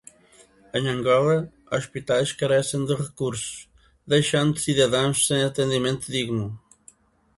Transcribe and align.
Em 0.77 0.87
Angola, 0.93 1.45
hospitais 1.71 2.33
carecem 2.33 2.83
de 2.85 2.95
recursos, 2.95 3.69
deixando 4.07 4.57
cidadãos 4.57 5.27
sem 5.27 5.43
atendimento 5.43 6.11
digno 6.11 6.59